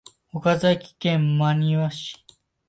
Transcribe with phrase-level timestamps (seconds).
[0.33, 2.25] 岡山県真庭市